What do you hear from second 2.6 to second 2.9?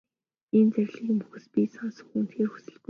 байна.